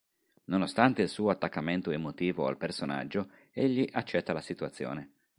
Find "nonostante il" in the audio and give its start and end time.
0.45-1.09